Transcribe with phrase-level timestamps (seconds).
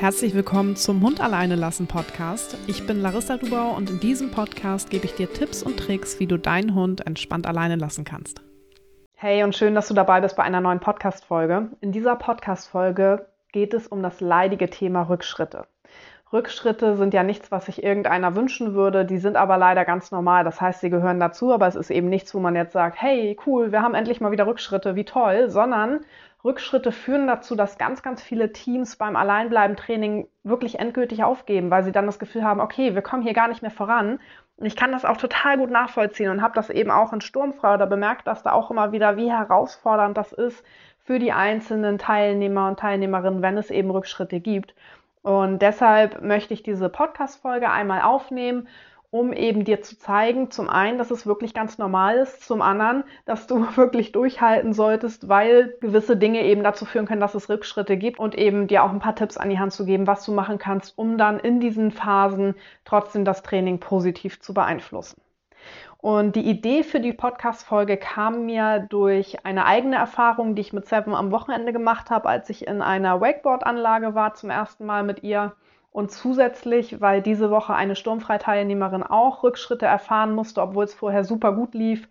[0.00, 2.56] Herzlich willkommen zum Hund alleine lassen Podcast.
[2.68, 6.28] Ich bin Larissa Dubau und in diesem Podcast gebe ich dir Tipps und Tricks, wie
[6.28, 8.40] du deinen Hund entspannt alleine lassen kannst.
[9.16, 11.70] Hey und schön, dass du dabei bist bei einer neuen Podcast-Folge.
[11.80, 15.66] In dieser Podcast-Folge geht es um das leidige Thema Rückschritte.
[16.32, 19.04] Rückschritte sind ja nichts, was sich irgendeiner wünschen würde.
[19.04, 20.44] Die sind aber leider ganz normal.
[20.44, 23.36] Das heißt, sie gehören dazu, aber es ist eben nichts, wo man jetzt sagt, hey,
[23.46, 26.04] cool, wir haben endlich mal wieder Rückschritte, wie toll, sondern
[26.44, 31.92] Rückschritte führen dazu, dass ganz, ganz viele Teams beim Alleinbleiben-Training wirklich endgültig aufgeben, weil sie
[31.92, 34.20] dann das Gefühl haben, okay, wir kommen hier gar nicht mehr voran.
[34.56, 37.74] Und ich kann das auch total gut nachvollziehen und habe das eben auch in Sturmfrei
[37.74, 40.64] oder bemerkt das da auch immer wieder, wie herausfordernd das ist
[41.04, 44.74] für die einzelnen Teilnehmer und Teilnehmerinnen, wenn es eben Rückschritte gibt.
[45.22, 48.68] Und deshalb möchte ich diese Podcast-Folge einmal aufnehmen
[49.10, 53.04] um eben dir zu zeigen, zum einen, dass es wirklich ganz normal ist, zum anderen,
[53.24, 57.96] dass du wirklich durchhalten solltest, weil gewisse Dinge eben dazu führen können, dass es Rückschritte
[57.96, 60.32] gibt und eben dir auch ein paar Tipps an die Hand zu geben, was du
[60.32, 65.20] machen kannst, um dann in diesen Phasen trotzdem das Training positiv zu beeinflussen.
[66.00, 70.86] Und die Idee für die Podcast-Folge kam mir durch eine eigene Erfahrung, die ich mit
[70.86, 75.24] Seven am Wochenende gemacht habe, als ich in einer Wakeboard-Anlage war, zum ersten Mal mit
[75.24, 75.56] ihr.
[75.98, 81.52] Und zusätzlich, weil diese Woche eine Sturmfreiteilnehmerin auch Rückschritte erfahren musste, obwohl es vorher super
[81.52, 82.08] gut lief,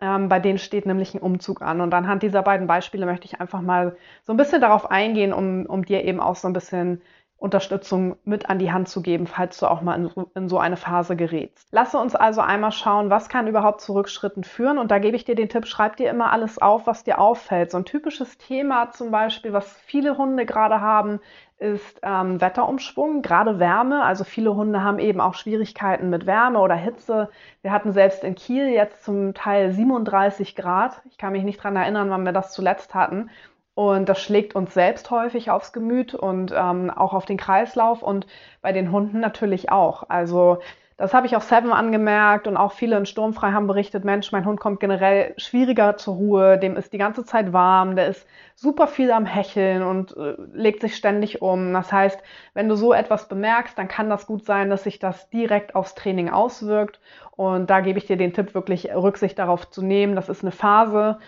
[0.00, 1.82] ähm, bei denen steht nämlich ein Umzug an.
[1.82, 5.66] Und anhand dieser beiden Beispiele möchte ich einfach mal so ein bisschen darauf eingehen, um,
[5.66, 7.02] um dir eben auch so ein bisschen
[7.38, 11.16] Unterstützung mit an die Hand zu geben, falls du auch mal in, so eine Phase
[11.16, 11.68] gerätst.
[11.70, 14.78] Lasse uns also einmal schauen, was kann überhaupt zu Rückschritten führen.
[14.78, 17.70] Und da gebe ich dir den Tipp, schreib dir immer alles auf, was dir auffällt.
[17.70, 21.20] So ein typisches Thema zum Beispiel, was viele Hunde gerade haben,
[21.58, 24.02] ist ähm, Wetterumschwung, gerade Wärme.
[24.02, 27.28] Also viele Hunde haben eben auch Schwierigkeiten mit Wärme oder Hitze.
[27.60, 31.02] Wir hatten selbst in Kiel jetzt zum Teil 37 Grad.
[31.10, 33.30] Ich kann mich nicht dran erinnern, wann wir das zuletzt hatten.
[33.76, 38.26] Und das schlägt uns selbst häufig aufs Gemüt und ähm, auch auf den Kreislauf und
[38.62, 40.08] bei den Hunden natürlich auch.
[40.08, 40.60] Also
[40.96, 44.46] das habe ich auch Seven angemerkt und auch viele in Sturmfrei haben berichtet, Mensch, mein
[44.46, 48.86] Hund kommt generell schwieriger zur Ruhe, dem ist die ganze Zeit warm, der ist super
[48.86, 51.74] viel am Hecheln und äh, legt sich ständig um.
[51.74, 52.18] Das heißt,
[52.54, 55.94] wenn du so etwas bemerkst, dann kann das gut sein, dass sich das direkt aufs
[55.94, 56.98] Training auswirkt.
[57.32, 60.16] Und da gebe ich dir den Tipp, wirklich Rücksicht darauf zu nehmen.
[60.16, 61.18] Das ist eine Phase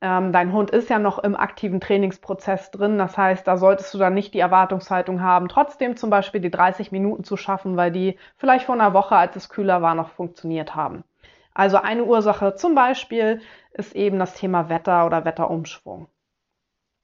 [0.00, 2.98] ähm, dein Hund ist ja noch im aktiven Trainingsprozess drin.
[2.98, 6.92] Das heißt, da solltest du dann nicht die Erwartungshaltung haben, trotzdem zum Beispiel die 30
[6.92, 10.74] Minuten zu schaffen, weil die vielleicht vor einer Woche, als es kühler war, noch funktioniert
[10.76, 11.04] haben.
[11.52, 13.40] Also eine Ursache zum Beispiel
[13.72, 16.08] ist eben das Thema Wetter oder Wetterumschwung.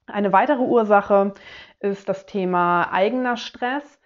[0.07, 1.33] Eine weitere Ursache
[1.79, 3.99] ist das Thema eigener Stress.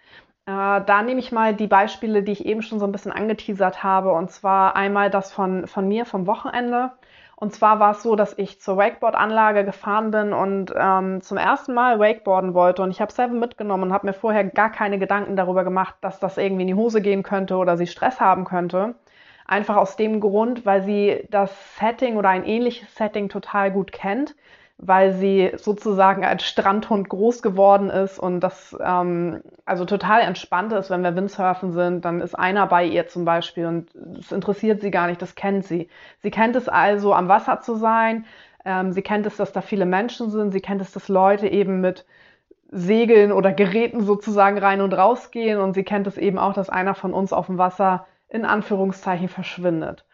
[0.46, 3.84] Äh, da nehme ich mal die Beispiele, die ich eben schon so ein bisschen angeteasert
[3.84, 6.92] habe, und zwar einmal das von, von mir vom Wochenende.
[7.40, 11.72] Und zwar war es so, dass ich zur Wakeboard-Anlage gefahren bin und ähm, zum ersten
[11.72, 12.82] Mal Wakeboarden wollte.
[12.82, 16.20] Und ich habe Seven mitgenommen und habe mir vorher gar keine Gedanken darüber gemacht, dass
[16.20, 18.94] das irgendwie in die Hose gehen könnte oder sie Stress haben könnte.
[19.46, 24.36] Einfach aus dem Grund, weil sie das Setting oder ein ähnliches Setting total gut kennt
[24.82, 30.88] weil sie sozusagen als Strandhund groß geworden ist und das ähm, also total entspannt ist,
[30.88, 34.90] wenn wir Windsurfen sind, dann ist einer bei ihr zum Beispiel und das interessiert sie
[34.90, 35.88] gar nicht, das kennt sie.
[36.22, 38.24] Sie kennt es also, am Wasser zu sein,
[38.64, 41.82] ähm, sie kennt es, dass da viele Menschen sind, sie kennt es, dass Leute eben
[41.82, 42.06] mit
[42.70, 46.70] Segeln oder Geräten sozusagen rein und raus gehen und sie kennt es eben auch, dass
[46.70, 50.06] einer von uns auf dem Wasser in Anführungszeichen verschwindet.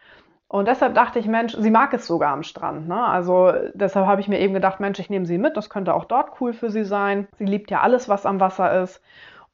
[0.49, 2.87] Und deshalb dachte ich, Mensch, sie mag es sogar am Strand.
[2.87, 3.03] Ne?
[3.03, 6.05] Also deshalb habe ich mir eben gedacht, Mensch, ich nehme sie mit, das könnte auch
[6.05, 7.27] dort cool für sie sein.
[7.37, 9.01] Sie liebt ja alles, was am Wasser ist.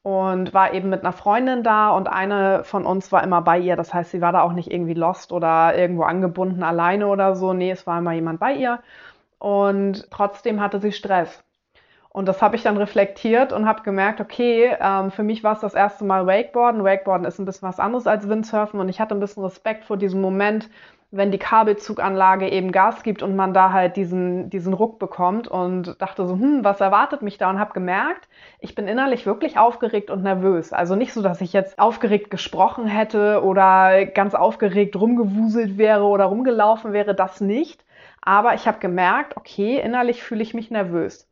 [0.03, 3.75] Und war eben mit einer Freundin da und eine von uns war immer bei ihr.
[3.77, 7.53] Das heißt, sie war da auch nicht irgendwie lost oder irgendwo angebunden alleine oder so.
[7.53, 8.79] Nee, es war immer jemand bei ihr.
[9.39, 11.43] Und trotzdem hatte sie Stress.
[12.13, 15.61] Und das habe ich dann reflektiert und habe gemerkt, okay, ähm, für mich war es
[15.61, 16.83] das erste Mal Wakeboarden.
[16.83, 19.97] Wakeboarden ist ein bisschen was anderes als Windsurfen und ich hatte ein bisschen Respekt vor
[19.97, 20.69] diesem Moment,
[21.09, 25.99] wenn die Kabelzuganlage eben Gas gibt und man da halt diesen, diesen Ruck bekommt und
[26.01, 27.49] dachte so, hm, was erwartet mich da?
[27.49, 28.27] Und habe gemerkt,
[28.59, 30.71] ich bin innerlich wirklich aufgeregt und nervös.
[30.71, 36.25] Also nicht so, dass ich jetzt aufgeregt gesprochen hätte oder ganz aufgeregt rumgewuselt wäre oder
[36.25, 37.83] rumgelaufen wäre, das nicht.
[38.21, 41.27] Aber ich habe gemerkt, okay, innerlich fühle ich mich nervös.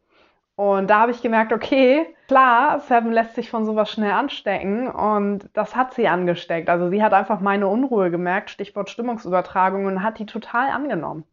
[0.62, 5.50] Und da habe ich gemerkt, okay, klar, Seven lässt sich von sowas schnell anstecken und
[5.54, 6.70] das hat sie angesteckt.
[6.70, 11.24] Also sie hat einfach meine Unruhe gemerkt, Stichwort Stimmungsübertragung, und hat die total angenommen.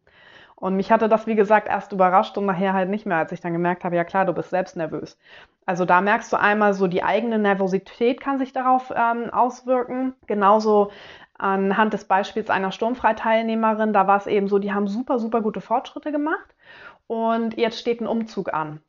[0.55, 3.39] Und mich hatte das, wie gesagt, erst überrascht und nachher halt nicht mehr, als ich
[3.39, 5.19] dann gemerkt habe, ja klar, du bist selbst nervös.
[5.67, 10.15] Also da merkst du einmal so, die eigene Nervosität kann sich darauf ähm, auswirken.
[10.25, 10.89] Genauso
[11.37, 15.61] anhand des Beispiels einer Sturmfreiteilnehmerin, da war es eben so, die haben super, super gute
[15.61, 16.55] Fortschritte gemacht
[17.05, 18.81] und jetzt steht ein Umzug an.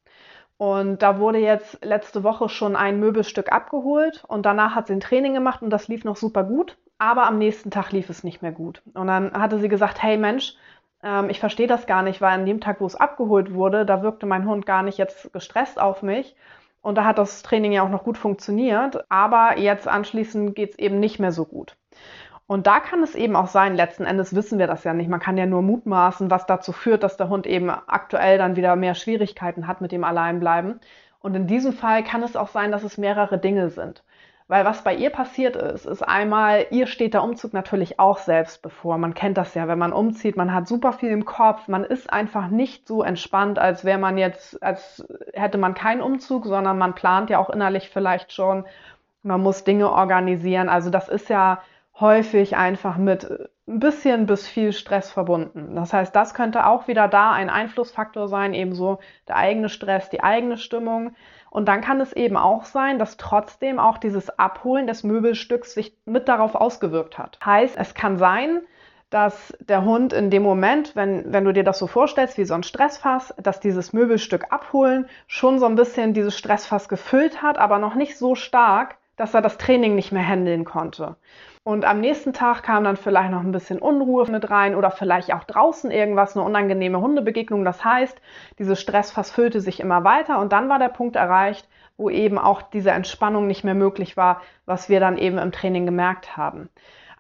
[0.60, 5.00] Und da wurde jetzt letzte Woche schon ein Möbelstück abgeholt und danach hat sie ein
[5.00, 6.76] Training gemacht und das lief noch super gut.
[6.98, 8.82] Aber am nächsten Tag lief es nicht mehr gut.
[8.92, 10.56] Und dann hatte sie gesagt, hey Mensch,
[11.02, 14.02] ähm, ich verstehe das gar nicht, weil an dem Tag, wo es abgeholt wurde, da
[14.02, 16.36] wirkte mein Hund gar nicht jetzt gestresst auf mich.
[16.82, 19.10] Und da hat das Training ja auch noch gut funktioniert.
[19.10, 21.74] Aber jetzt anschließend geht es eben nicht mehr so gut.
[22.50, 25.08] Und da kann es eben auch sein, letzten Endes wissen wir das ja nicht.
[25.08, 28.74] Man kann ja nur mutmaßen, was dazu führt, dass der Hund eben aktuell dann wieder
[28.74, 30.80] mehr Schwierigkeiten hat mit dem Alleinbleiben.
[31.20, 34.02] Und in diesem Fall kann es auch sein, dass es mehrere Dinge sind.
[34.48, 38.62] Weil was bei ihr passiert ist, ist einmal, ihr steht der Umzug natürlich auch selbst
[38.62, 38.98] bevor.
[38.98, 42.12] Man kennt das ja, wenn man umzieht, man hat super viel im Kopf, man ist
[42.12, 46.96] einfach nicht so entspannt, als wäre man jetzt, als hätte man keinen Umzug, sondern man
[46.96, 48.64] plant ja auch innerlich vielleicht schon,
[49.22, 50.68] man muss Dinge organisieren.
[50.68, 51.60] Also das ist ja
[52.00, 55.76] häufig einfach mit ein bisschen bis viel Stress verbunden.
[55.76, 58.98] Das heißt, das könnte auch wieder da ein Einflussfaktor sein, ebenso
[59.28, 61.14] der eigene Stress, die eigene Stimmung.
[61.50, 65.96] Und dann kann es eben auch sein, dass trotzdem auch dieses Abholen des Möbelstücks sich
[66.04, 67.38] mit darauf ausgewirkt hat.
[67.44, 68.60] Heißt, es kann sein,
[69.10, 72.54] dass der Hund in dem Moment, wenn, wenn du dir das so vorstellst, wie so
[72.54, 77.78] ein Stressfass, dass dieses Möbelstück abholen schon so ein bisschen dieses Stressfass gefüllt hat, aber
[77.78, 81.16] noch nicht so stark, dass er das Training nicht mehr handeln konnte.
[81.62, 85.34] Und am nächsten Tag kam dann vielleicht noch ein bisschen Unruhe mit rein oder vielleicht
[85.34, 87.62] auch draußen irgendwas, eine unangenehme Hundebegegnung.
[87.62, 88.18] Das heißt,
[88.58, 91.68] dieses Stressfass füllte sich immer weiter und dann war der Punkt erreicht,
[91.98, 95.84] wo eben auch diese Entspannung nicht mehr möglich war, was wir dann eben im Training
[95.84, 96.70] gemerkt haben.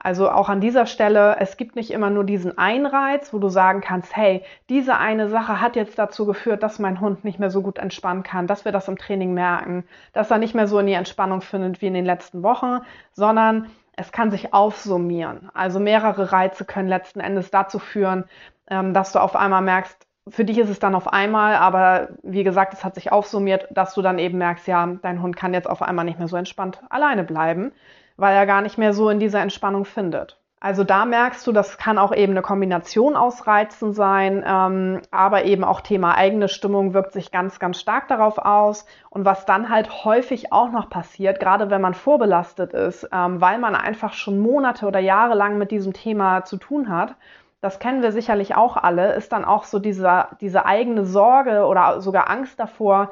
[0.02, 3.82] Also auch an dieser Stelle, es gibt nicht immer nur diesen Einreiz, wo du sagen
[3.82, 7.60] kannst, hey, diese eine Sache hat jetzt dazu geführt, dass mein Hund nicht mehr so
[7.60, 10.86] gut entspannen kann, dass wir das im Training merken, dass er nicht mehr so in
[10.86, 12.80] die Entspannung findet wie in den letzten Wochen,
[13.12, 15.50] sondern es kann sich aufsummieren.
[15.52, 18.24] Also mehrere Reize können letzten Endes dazu führen,
[18.68, 22.44] ähm, dass du auf einmal merkst, für dich ist es dann auf einmal, aber wie
[22.44, 25.68] gesagt, es hat sich aufsummiert, dass du dann eben merkst, ja, dein Hund kann jetzt
[25.68, 27.72] auf einmal nicht mehr so entspannt alleine bleiben,
[28.20, 30.40] weil er gar nicht mehr so in dieser Entspannung findet.
[30.62, 35.46] Also da merkst du, das kann auch eben eine Kombination aus Reizen sein, ähm, aber
[35.46, 38.84] eben auch Thema eigene Stimmung wirkt sich ganz, ganz stark darauf aus.
[39.08, 43.58] Und was dann halt häufig auch noch passiert, gerade wenn man vorbelastet ist, ähm, weil
[43.58, 47.14] man einfach schon Monate oder Jahre lang mit diesem Thema zu tun hat,
[47.62, 52.02] das kennen wir sicherlich auch alle, ist dann auch so dieser, diese eigene Sorge oder
[52.02, 53.10] sogar Angst davor,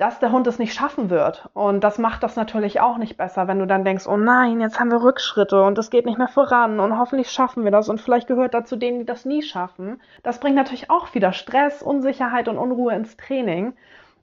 [0.00, 1.50] dass der Hund es nicht schaffen wird.
[1.52, 4.80] Und das macht das natürlich auch nicht besser, wenn du dann denkst, oh nein, jetzt
[4.80, 8.00] haben wir Rückschritte und es geht nicht mehr voran und hoffentlich schaffen wir das und
[8.00, 10.00] vielleicht gehört dazu denen, die das nie schaffen.
[10.22, 13.74] Das bringt natürlich auch wieder Stress, Unsicherheit und Unruhe ins Training.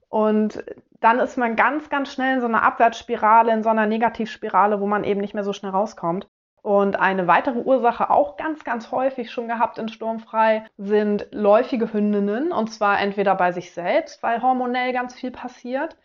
[0.10, 0.64] Und
[1.00, 4.88] dann ist man ganz, ganz schnell in so einer Abwärtsspirale, in so einer Negativspirale, wo
[4.88, 6.28] man eben nicht mehr so schnell rauskommt.
[6.62, 12.52] Und eine weitere Ursache, auch ganz, ganz häufig schon gehabt in Sturmfrei, sind läufige Hündinnen.
[12.52, 15.96] Und zwar entweder bei sich selbst, weil hormonell ganz viel passiert,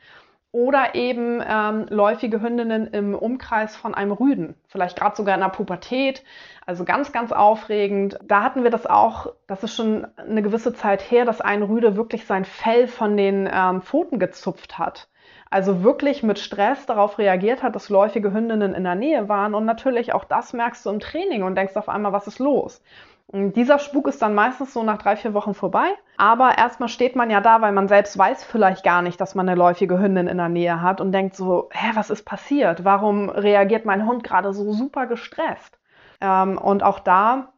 [0.53, 5.49] oder eben ähm, läufige Hündinnen im Umkreis von einem Rüden, vielleicht gerade sogar in der
[5.49, 6.23] Pubertät,
[6.67, 8.19] also ganz, ganz aufregend.
[8.23, 11.97] Da hatten wir das auch, das ist schon eine gewisse Zeit her, dass ein Rüde
[11.97, 15.09] wirklich sein Fell von den ähm, Pfoten gezupft hat
[15.53, 19.55] also wirklich mit Stress darauf reagiert hat, dass läufige Hündinnen in der Nähe waren.
[19.55, 22.83] Und natürlich auch das merkst du im Training und denkst auf einmal, was ist los?
[23.27, 25.89] Und dieser Spuk ist dann meistens so nach drei, vier Wochen vorbei.
[26.17, 29.49] Aber erstmal steht man ja da, weil man selbst weiß vielleicht gar nicht, dass man
[29.49, 32.85] eine läufige Hündin in der Nähe hat und denkt so, hä, was ist passiert?
[32.85, 35.79] Warum reagiert mein Hund gerade so super gestresst?
[36.21, 37.53] Ähm, und auch da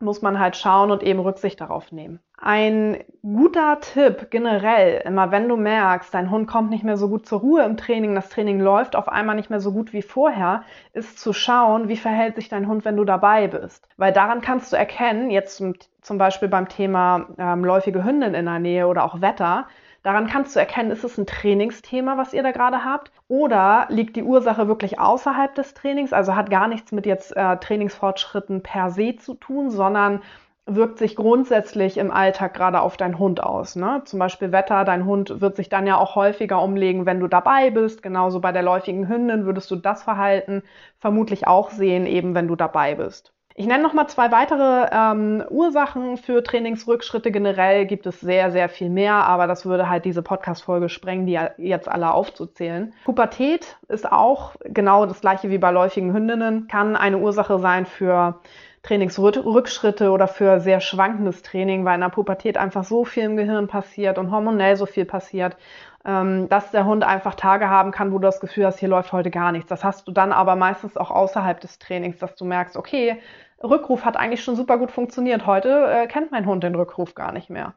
[0.00, 2.20] muss man halt schauen und eben Rücksicht darauf nehmen.
[2.38, 7.26] Ein guter Tipp generell, immer wenn du merkst, dein Hund kommt nicht mehr so gut
[7.26, 10.62] zur Ruhe im Training, das Training läuft auf einmal nicht mehr so gut wie vorher,
[10.92, 13.88] ist zu schauen, wie verhält sich dein Hund, wenn du dabei bist.
[13.96, 18.44] Weil daran kannst du erkennen, jetzt zum, zum Beispiel beim Thema ähm, läufige Hündin in
[18.44, 19.66] der Nähe oder auch Wetter,
[20.06, 24.14] Daran kannst du erkennen, ist es ein Trainingsthema, was ihr da gerade habt, oder liegt
[24.14, 28.90] die Ursache wirklich außerhalb des Trainings, also hat gar nichts mit jetzt äh, Trainingsfortschritten per
[28.90, 30.22] se zu tun, sondern
[30.66, 33.76] wirkt sich grundsätzlich im Alltag gerade auf deinen Hund aus.
[33.76, 34.02] Ne?
[34.04, 37.70] Zum Beispiel Wetter, dein Hund wird sich dann ja auch häufiger umlegen, wenn du dabei
[37.70, 38.02] bist.
[38.02, 40.62] Genauso bei der läufigen Hündin würdest du das Verhalten
[40.98, 43.32] vermutlich auch sehen, eben wenn du dabei bist.
[43.58, 47.30] Ich nenne noch mal zwei weitere ähm, Ursachen für Trainingsrückschritte.
[47.30, 51.38] Generell gibt es sehr, sehr viel mehr, aber das würde halt diese Podcast-Folge sprengen, die
[51.56, 52.92] jetzt alle aufzuzählen.
[53.06, 58.40] Pubertät ist auch genau das gleiche wie bei läufigen Hündinnen, kann eine Ursache sein für
[58.86, 63.66] Trainingsrückschritte oder für sehr schwankendes Training, weil in der Pubertät einfach so viel im Gehirn
[63.66, 65.56] passiert und hormonell so viel passiert,
[66.04, 69.12] ähm, dass der Hund einfach Tage haben kann, wo du das Gefühl hast, hier läuft
[69.12, 69.68] heute gar nichts.
[69.68, 73.20] Das hast du dann aber meistens auch außerhalb des Trainings, dass du merkst, okay,
[73.62, 75.46] Rückruf hat eigentlich schon super gut funktioniert.
[75.46, 77.74] Heute äh, kennt mein Hund den Rückruf gar nicht mehr.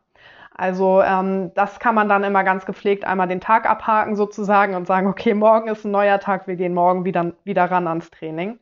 [0.55, 4.85] Also ähm, das kann man dann immer ganz gepflegt einmal den Tag abhaken sozusagen und
[4.85, 8.59] sagen, okay, morgen ist ein neuer Tag, wir gehen morgen wieder, wieder ran ans Training.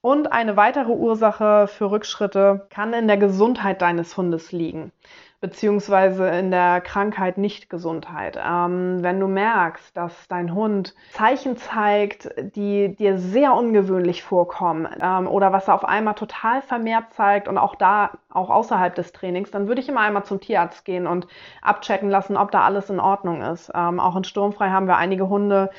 [0.00, 4.92] Und eine weitere Ursache für Rückschritte kann in der Gesundheit deines Hundes liegen
[5.40, 8.38] beziehungsweise in der Krankheit Nicht-Gesundheit.
[8.44, 15.28] Ähm, wenn du merkst, dass dein Hund Zeichen zeigt, die dir sehr ungewöhnlich vorkommen ähm,
[15.28, 19.50] oder was er auf einmal total vermehrt zeigt und auch da, auch außerhalb des Trainings,
[19.52, 21.28] dann würde ich immer einmal zum Tierarzt gehen und
[21.62, 23.70] abchecken lassen, ob da alles in Ordnung ist.
[23.74, 25.70] Ähm, auch in Sturmfrei haben wir einige Hunde,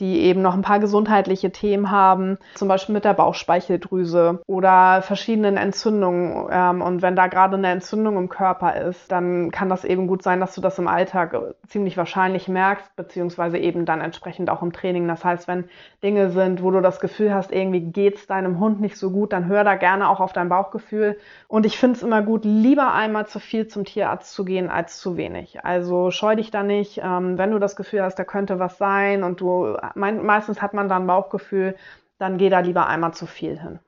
[0.00, 5.56] die eben noch ein paar gesundheitliche Themen haben, zum Beispiel mit der Bauchspeicheldrüse oder verschiedenen
[5.56, 6.48] Entzündungen.
[6.50, 10.22] Ähm, und wenn da gerade eine Entzündung im Körper ist, dann kann das eben gut
[10.22, 11.36] sein, dass du das im Alltag
[11.66, 15.08] ziemlich wahrscheinlich merkst, beziehungsweise eben dann entsprechend auch im Training.
[15.08, 15.64] Das heißt, wenn
[16.02, 19.46] Dinge sind, wo du das Gefühl hast, irgendwie geht's deinem Hund nicht so gut, dann
[19.46, 21.18] hör da gerne auch auf dein Bauchgefühl.
[21.48, 24.98] Und ich finde es immer gut, lieber einmal zu viel zum Tierarzt zu gehen als
[24.98, 25.64] zu wenig.
[25.64, 29.22] Also scheu dich da nicht, ähm, wenn du das Gefühl hast, da könnte was sein
[29.22, 31.76] und du mein, meistens hat man dann Bauchgefühl,
[32.18, 33.80] dann geh da lieber einmal zu viel hin.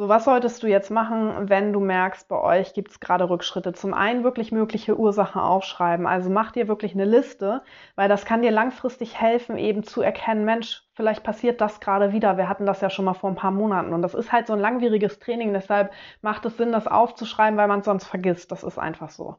[0.00, 3.74] So, was solltest du jetzt machen, wenn du merkst, bei euch gibt es gerade Rückschritte?
[3.74, 6.06] Zum einen wirklich mögliche Ursachen aufschreiben.
[6.06, 7.62] Also mach dir wirklich eine Liste,
[7.96, 12.38] weil das kann dir langfristig helfen, eben zu erkennen, Mensch, vielleicht passiert das gerade wieder.
[12.38, 13.92] Wir hatten das ja schon mal vor ein paar Monaten.
[13.92, 15.52] Und das ist halt so ein langwieriges Training.
[15.52, 15.92] Deshalb
[16.22, 18.52] macht es Sinn, das aufzuschreiben, weil man es sonst vergisst.
[18.52, 19.36] Das ist einfach so.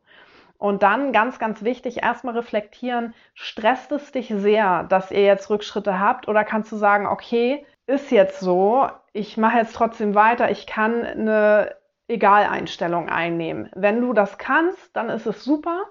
[0.62, 6.00] Und dann ganz, ganz wichtig, erstmal reflektieren, stresst es dich sehr, dass ihr jetzt Rückschritte
[6.00, 10.68] habt oder kannst du sagen, okay, ist jetzt so, ich mache jetzt trotzdem weiter, ich
[10.68, 11.75] kann eine
[12.08, 13.72] Egaleinstellung einnehmen.
[13.74, 15.82] Wenn du das kannst, dann ist es super.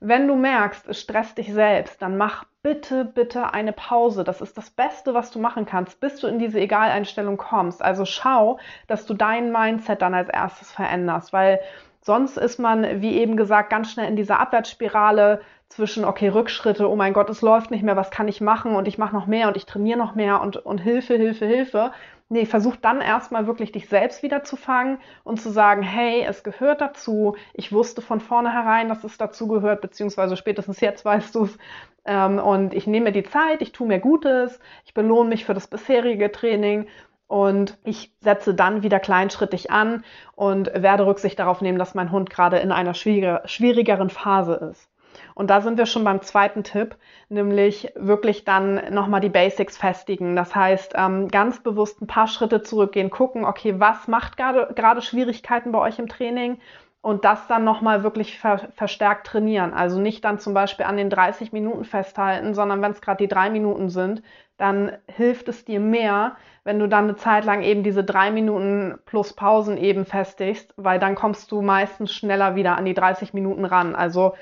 [0.00, 4.24] Wenn du merkst, es stresst dich selbst, dann mach bitte, bitte eine Pause.
[4.24, 7.80] Das ist das Beste, was du machen kannst, bis du in diese Egaleinstellung kommst.
[7.80, 11.60] Also schau, dass du dein Mindset dann als erstes veränderst, weil
[12.02, 16.96] Sonst ist man, wie eben gesagt, ganz schnell in dieser Abwärtsspirale zwischen, okay, Rückschritte, oh
[16.96, 19.48] mein Gott, es läuft nicht mehr, was kann ich machen und ich mache noch mehr
[19.48, 21.92] und ich trainiere noch mehr und, und Hilfe, Hilfe, Hilfe.
[22.32, 26.44] Nee, versuch dann erstmal wirklich dich selbst wieder zu fangen und zu sagen, hey, es
[26.44, 27.36] gehört dazu.
[27.54, 31.58] Ich wusste von vornherein, dass es dazu gehört, beziehungsweise spätestens jetzt weißt du es.
[32.04, 35.54] Ähm, und ich nehme mir die Zeit, ich tue mir Gutes, ich belohne mich für
[35.54, 36.86] das bisherige Training
[37.30, 40.02] und ich setze dann wieder kleinschrittig an
[40.34, 44.88] und werde Rücksicht darauf nehmen, dass mein Hund gerade in einer schwierigeren Phase ist.
[45.36, 46.96] Und da sind wir schon beim zweiten Tipp,
[47.28, 50.34] nämlich wirklich dann nochmal die Basics festigen.
[50.34, 55.70] Das heißt, ähm, ganz bewusst ein paar Schritte zurückgehen, gucken, okay, was macht gerade Schwierigkeiten
[55.70, 56.58] bei euch im Training
[57.02, 59.72] und das dann nochmal wirklich ver verstärkt trainieren.
[59.72, 63.28] Also nicht dann zum Beispiel an den 30 Minuten festhalten, sondern wenn es gerade die
[63.28, 64.22] drei Minuten sind,
[64.58, 68.98] dann hilft es dir mehr, wenn du dann eine Zeit lang eben diese drei Minuten
[69.06, 73.64] plus Pausen eben festigst, weil dann kommst du meistens schneller wieder an die 30 Minuten
[73.64, 73.94] ran.
[73.94, 74.34] Also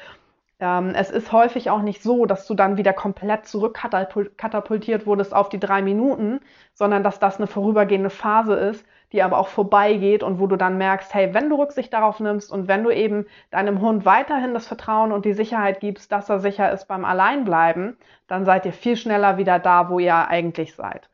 [0.61, 5.49] ähm, es ist häufig auch nicht so, dass du dann wieder komplett zurückkatapultiert wurdest auf
[5.49, 6.41] die drei Minuten,
[6.75, 10.77] sondern dass das eine vorübergehende Phase ist, die aber auch vorbeigeht und wo du dann
[10.77, 14.67] merkst, hey, wenn du Rücksicht darauf nimmst und wenn du eben deinem Hund weiterhin das
[14.67, 17.97] Vertrauen und die Sicherheit gibst, dass er sicher ist beim Alleinbleiben,
[18.27, 21.09] dann seid ihr viel schneller wieder da, wo ihr eigentlich seid.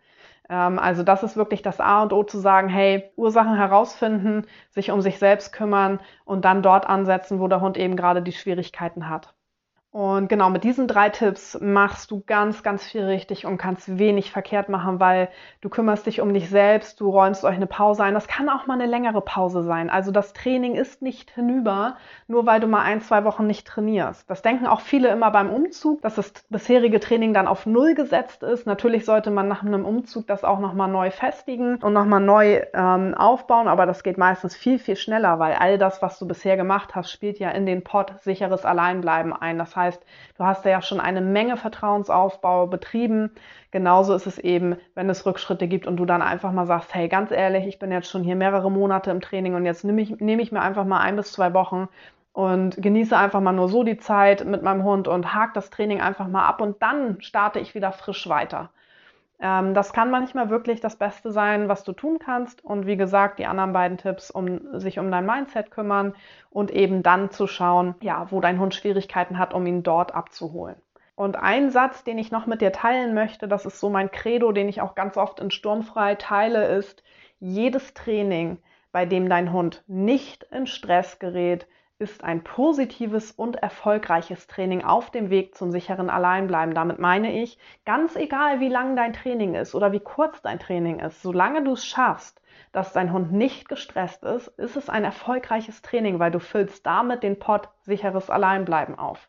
[0.48, 4.90] Ähm, also das ist wirklich das A und O zu sagen, hey, Ursachen herausfinden, sich
[4.90, 9.08] um sich selbst kümmern und dann dort ansetzen, wo der Hund eben gerade die Schwierigkeiten
[9.08, 9.34] hat.
[9.94, 14.32] Und genau mit diesen drei Tipps machst du ganz, ganz viel richtig und kannst wenig
[14.32, 15.28] verkehrt machen, weil
[15.60, 18.14] du kümmerst dich um dich selbst, du räumst euch eine Pause ein.
[18.14, 19.90] Das kann auch mal eine längere Pause sein.
[19.90, 21.96] Also das Training ist nicht hinüber,
[22.26, 24.28] nur weil du mal ein, zwei Wochen nicht trainierst.
[24.28, 28.42] Das denken auch viele immer beim Umzug, dass das bisherige Training dann auf Null gesetzt
[28.42, 28.66] ist.
[28.66, 33.14] Natürlich sollte man nach einem Umzug das auch nochmal neu festigen und nochmal neu ähm,
[33.14, 36.96] aufbauen, aber das geht meistens viel, viel schneller, weil all das, was du bisher gemacht
[36.96, 39.56] hast, spielt ja in den Pod sicheres Alleinbleiben ein.
[39.56, 40.02] Das heißt, heißt,
[40.36, 43.30] du hast ja schon eine Menge Vertrauensaufbau betrieben.
[43.70, 47.08] Genauso ist es eben, wenn es Rückschritte gibt und du dann einfach mal sagst, hey,
[47.08, 50.20] ganz ehrlich, ich bin jetzt schon hier mehrere Monate im Training und jetzt nehme ich,
[50.20, 51.88] nehme ich mir einfach mal ein bis zwei Wochen
[52.32, 56.00] und genieße einfach mal nur so die Zeit mit meinem Hund und hake das Training
[56.00, 58.70] einfach mal ab und dann starte ich wieder frisch weiter.
[59.40, 62.64] Ähm, das kann manchmal wirklich das Beste sein, was du tun kannst.
[62.64, 66.14] Und wie gesagt, die anderen beiden Tipps, um sich um dein Mindset kümmern
[66.50, 70.76] und eben dann zu schauen, ja, wo dein Hund Schwierigkeiten hat, um ihn dort abzuholen.
[71.16, 74.50] Und ein Satz, den ich noch mit dir teilen möchte, das ist so mein Credo,
[74.50, 77.04] den ich auch ganz oft in Sturmfrei teile, ist,
[77.38, 78.58] jedes Training,
[78.90, 81.66] bei dem dein Hund nicht in Stress gerät,
[81.98, 86.74] ist ein positives und erfolgreiches Training auf dem Weg zum sicheren Alleinbleiben.
[86.74, 90.98] Damit meine ich, ganz egal wie lang dein Training ist oder wie kurz dein Training
[90.98, 95.82] ist, solange du es schaffst, dass dein Hund nicht gestresst ist, ist es ein erfolgreiches
[95.82, 99.28] Training, weil du füllst damit den Pot sicheres Alleinbleiben auf.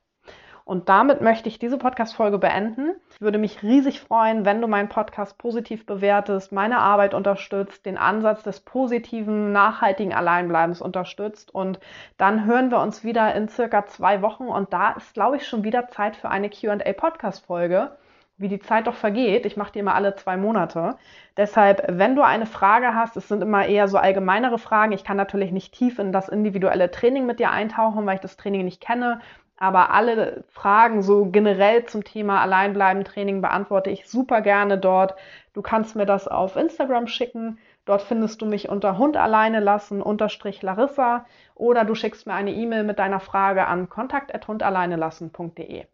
[0.66, 2.96] Und damit möchte ich diese Podcast-Folge beenden.
[3.12, 8.00] Ich würde mich riesig freuen, wenn du meinen Podcast positiv bewertest, meine Arbeit unterstützt, den
[8.00, 11.54] Ansatz des positiven, nachhaltigen Alleinbleibens unterstützt.
[11.54, 11.80] Und
[12.18, 14.48] dann hören wir uns wieder in circa zwei Wochen.
[14.48, 17.92] Und da ist, glaube ich, schon wieder Zeit für eine QA-Podcast-Folge
[18.38, 19.46] wie die Zeit doch vergeht.
[19.46, 20.98] Ich mache die immer alle zwei Monate.
[21.38, 24.92] Deshalb, wenn du eine Frage hast, es sind immer eher so allgemeinere Fragen.
[24.92, 28.36] Ich kann natürlich nicht tief in das individuelle Training mit dir eintauchen, weil ich das
[28.36, 29.22] Training nicht kenne.
[29.58, 35.16] Aber alle Fragen so generell zum Thema Alleinbleiben Training beantworte ich super gerne dort.
[35.54, 37.58] Du kannst mir das auf Instagram schicken.
[37.86, 42.52] Dort findest du mich unter Hund alleine lassen unterstrich Larissa oder du schickst mir eine
[42.52, 45.86] E-Mail mit deiner Frage an kontakt@hundalleinelassen.de.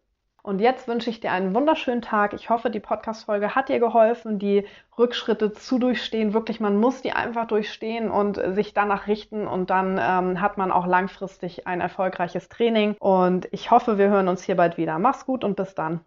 [0.44, 2.32] Und jetzt wünsche ich dir einen wunderschönen Tag.
[2.32, 4.66] Ich hoffe, die Podcast-Folge hat dir geholfen, die
[4.98, 6.34] Rückschritte zu durchstehen.
[6.34, 10.72] Wirklich, man muss die einfach durchstehen und sich danach richten und dann ähm, hat man
[10.72, 12.96] auch langfristig ein erfolgreiches Training.
[12.98, 14.98] Und ich hoffe, wir hören uns hier bald wieder.
[14.98, 16.00] Mach's gut und bis dann.